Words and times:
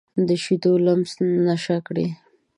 د 0.27 0.29
شیدو 0.43 0.71
لمس 0.85 1.11
نشه 1.47 1.77
کړي 1.87 2.07